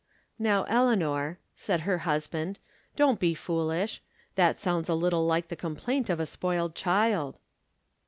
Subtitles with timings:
[0.39, 2.57] "Now, Eleanor," said her husband,"
[2.95, 4.01] don't be foolish.
[4.33, 7.37] That sounds a little like the complaint of a spoiled child."